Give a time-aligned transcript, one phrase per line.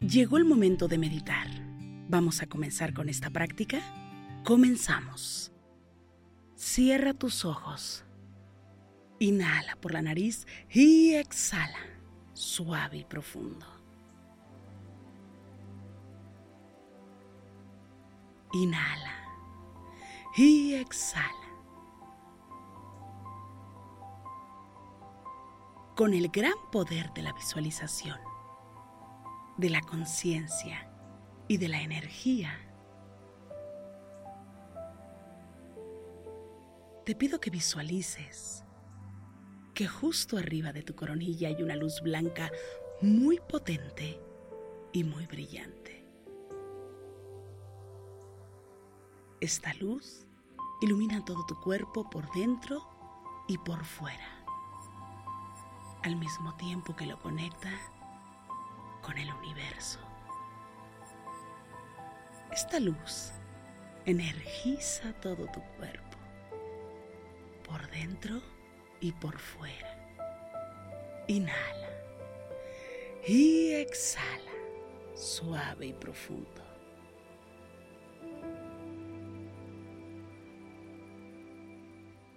[0.00, 1.46] Llegó el momento de meditar.
[2.08, 3.80] ¿Vamos a comenzar con esta práctica?
[4.44, 5.52] Comenzamos.
[6.56, 8.04] Cierra tus ojos.
[9.20, 11.78] Inhala por la nariz y exhala,
[12.32, 13.66] suave y profundo.
[18.52, 19.09] Inhala
[20.36, 21.34] y exhala.
[25.96, 28.18] Con el gran poder de la visualización,
[29.58, 30.90] de la conciencia
[31.48, 32.52] y de la energía,
[37.04, 38.64] te pido que visualices
[39.74, 42.50] que justo arriba de tu coronilla hay una luz blanca
[43.02, 44.20] muy potente
[44.92, 45.99] y muy brillante.
[49.40, 50.26] Esta luz
[50.82, 52.86] ilumina todo tu cuerpo por dentro
[53.48, 54.44] y por fuera,
[56.02, 57.70] al mismo tiempo que lo conecta
[59.00, 59.98] con el universo.
[62.52, 63.32] Esta luz
[64.04, 66.18] energiza todo tu cuerpo,
[67.66, 68.42] por dentro
[69.00, 69.96] y por fuera.
[71.28, 71.88] Inhala
[73.26, 74.52] y exhala,
[75.14, 76.69] suave y profundo.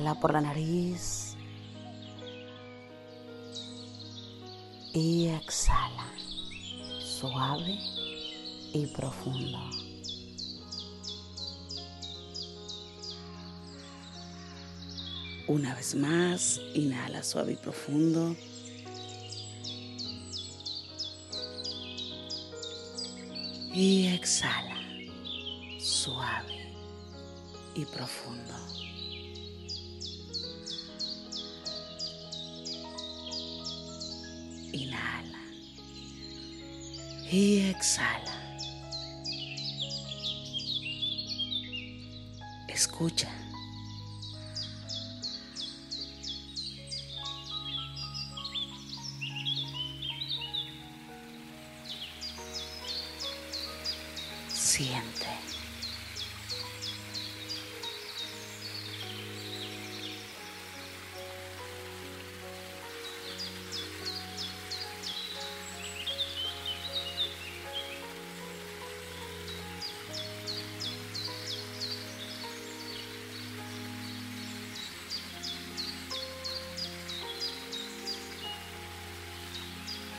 [0.00, 1.36] Por la nariz
[4.94, 6.06] y exhala,
[6.98, 7.78] suave
[8.72, 9.58] y profundo.
[15.46, 18.34] Una vez más, inhala suave y profundo.
[23.72, 24.76] Y exhala,
[25.78, 26.74] suave
[27.74, 28.54] y profundo.
[34.72, 35.38] Inhala.
[37.30, 38.36] Y exhala.
[42.68, 43.28] Escucha.
[54.48, 55.49] Siente.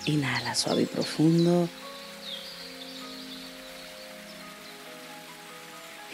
[0.06, 1.70] Inhala suave y profundo.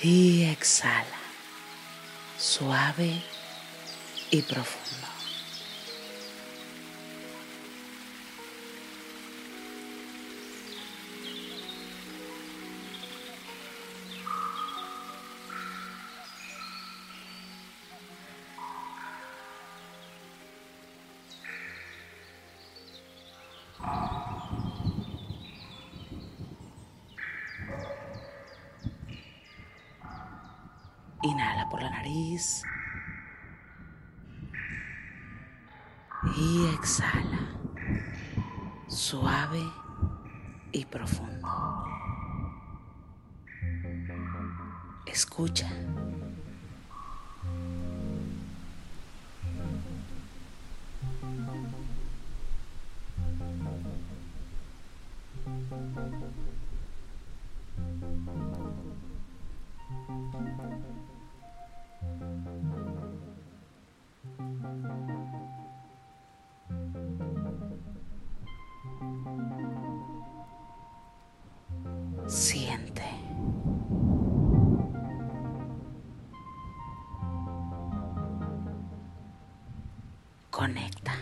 [0.03, 1.05] Y exhala,
[2.37, 3.23] suave
[4.29, 5.16] y profundo.
[31.27, 32.63] Inhala por la nariz.
[36.37, 37.51] Y exhala.
[38.87, 39.61] Suave
[40.71, 41.83] y profundo.
[45.05, 45.69] Escucha.
[80.67, 81.13] Conecta.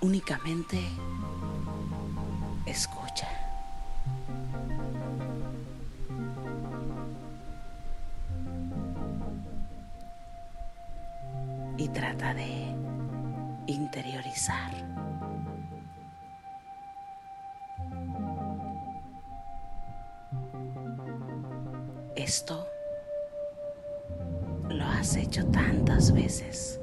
[0.00, 0.78] Únicamente
[2.66, 3.26] escucha.
[11.76, 12.76] Y trata de
[13.66, 14.70] interiorizar.
[22.14, 22.68] Esto
[24.68, 26.80] lo has hecho tantas veces.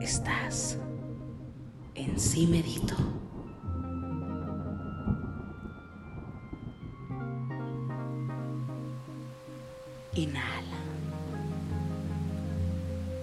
[0.00, 0.78] Estás
[1.94, 2.94] en sí medito.
[10.14, 10.78] Inhala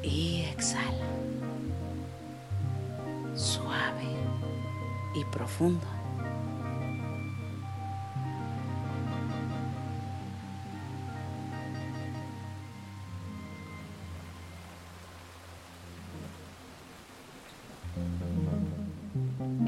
[0.04, 1.08] y exhala.
[3.36, 4.16] Suave
[5.16, 5.97] y profundo.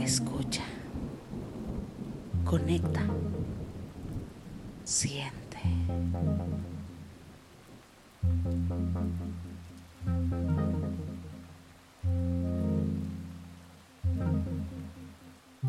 [0.10, 0.64] Escucha.
[2.44, 3.02] Conecta.
[4.84, 5.60] Siente.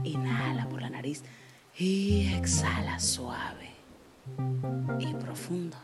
[0.05, 1.23] Inhala por la nariz
[1.79, 3.69] y exhala suave
[5.01, 5.77] y profundo.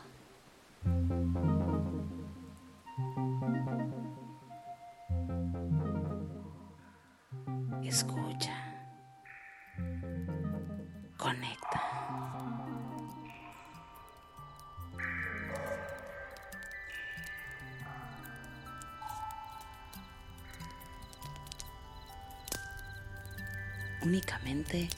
[24.06, 24.88] Únicamente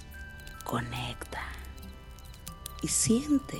[0.64, 1.40] conecta
[2.82, 3.56] y siente.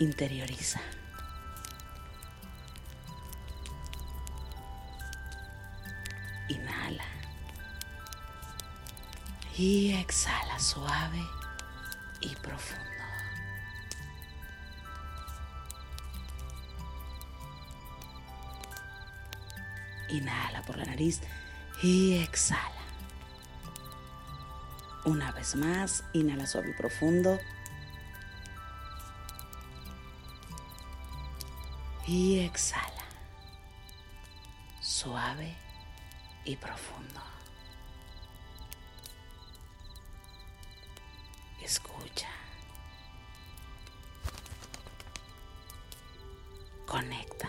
[0.00, 0.80] Interioriza.
[6.48, 7.04] Inhala.
[9.56, 11.24] Y exhala suave
[12.20, 12.82] y profundo.
[20.08, 21.20] Inhala por la nariz
[21.82, 22.70] y exhala.
[25.04, 27.38] Una vez más, inhala suave y profundo.
[32.06, 32.86] Y exhala.
[34.80, 35.56] Suave
[36.44, 37.20] y profundo.
[41.60, 42.28] Escucha.
[46.86, 47.41] Conecta.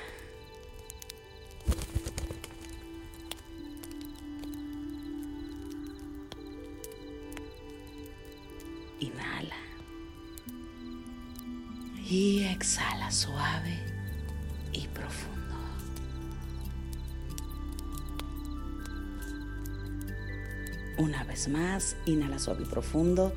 [12.10, 13.80] Y exhala suave
[14.74, 15.34] y profundo.
[20.98, 23.34] Una vez más, inhala suave y profundo.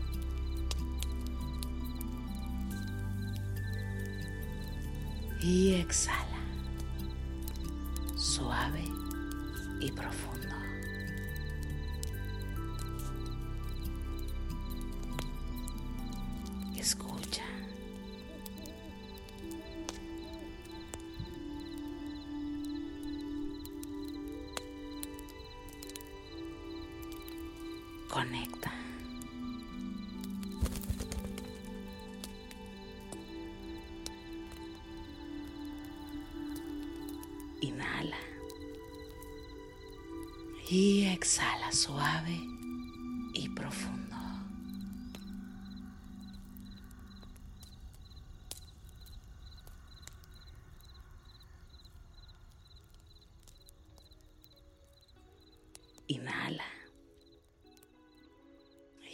[5.40, 6.25] Y exhala.
[28.16, 28.72] Conecta.
[37.60, 38.16] Inhala.
[40.70, 42.40] Y exhala suave
[43.34, 44.05] y profundo.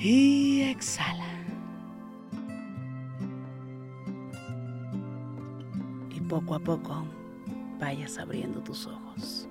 [0.00, 1.24] Y exhala.
[6.14, 7.04] Y poco a poco
[7.80, 9.48] vayas abriendo tus ojos.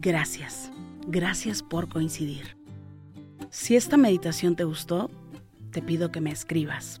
[0.00, 0.72] Gracias,
[1.06, 2.56] gracias por coincidir.
[3.50, 5.12] Si esta meditación te gustó,
[5.70, 7.00] te pido que me escribas,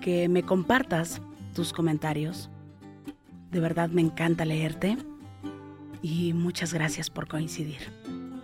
[0.00, 1.20] que me compartas
[1.54, 2.48] tus comentarios.
[3.50, 4.96] De verdad me encanta leerte
[6.02, 7.80] y muchas gracias por coincidir.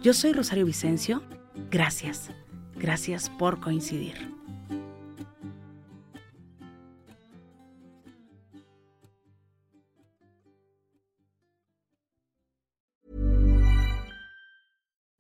[0.03, 1.23] Yo soy Rosario Vicencio.
[1.71, 2.31] Gracias,
[2.77, 4.38] gracias por coincidir.